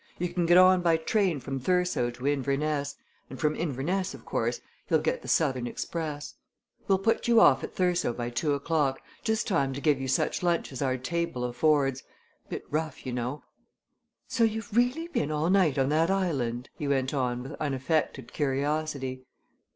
You 0.17 0.29
can 0.29 0.47
get 0.47 0.57
on 0.57 0.81
by 0.81 0.97
train 0.97 1.39
from 1.39 1.59
Thurso 1.59 2.09
to 2.09 2.25
Inverness, 2.27 2.95
and 3.29 3.39
from 3.39 3.55
Inverness, 3.55 4.15
of 4.15 4.25
course, 4.25 4.59
you'll 4.89 4.97
get 4.99 5.21
the 5.21 5.27
southern 5.27 5.67
express. 5.67 6.33
Well 6.87 6.97
put 6.97 7.27
you 7.27 7.39
off 7.39 7.63
at 7.63 7.75
Thurso 7.75 8.11
by 8.11 8.31
two 8.31 8.53
o'clock 8.55 8.99
just 9.23 9.45
time 9.47 9.73
to 9.73 9.79
give 9.79 10.01
you 10.01 10.07
such 10.07 10.41
lunch 10.41 10.71
as 10.71 10.81
our 10.81 10.97
table 10.97 11.43
affords 11.43 12.01
bit 12.49 12.63
rough, 12.71 13.05
you 13.05 13.13
know. 13.13 13.43
So 14.27 14.43
you've 14.43 14.75
really 14.75 15.07
been 15.07 15.29
all 15.29 15.51
night 15.51 15.77
on 15.77 15.89
that 15.89 16.09
island?" 16.09 16.69
he 16.75 16.87
went 16.87 17.13
on 17.13 17.43
with 17.43 17.53
unaffected 17.61 18.33
curiosity. 18.33 19.21